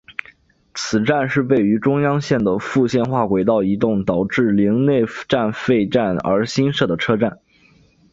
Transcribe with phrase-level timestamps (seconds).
[0.73, 7.37] 此站是位于中央线的复线化轨道移动导致陵内站废站而新设的车站。